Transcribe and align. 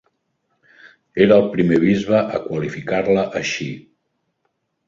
Era 1.25 1.37
el 1.41 1.45
primer 1.57 1.79
bisbe 1.85 2.21
a 2.39 2.41
qualificar-la 2.47 3.29
així. 3.41 3.71